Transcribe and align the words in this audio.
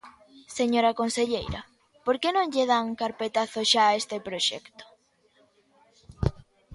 Señora 0.57 0.97
conselleira, 1.01 1.61
¿por 2.05 2.15
que 2.21 2.29
non 2.33 2.51
lle 2.53 2.65
dan 2.71 2.97
carpetazo 3.01 3.59
xa 3.71 3.83
a 3.87 3.95
este 4.01 4.17
proxecto? 4.27 4.85